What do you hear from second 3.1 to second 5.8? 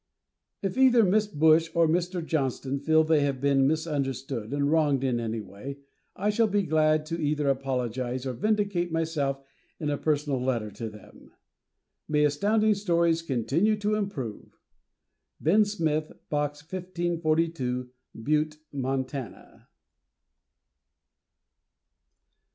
they have been misunderstood and wronged in any way